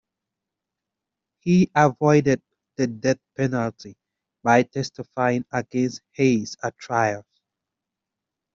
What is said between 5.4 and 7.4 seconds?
against Hays at trial.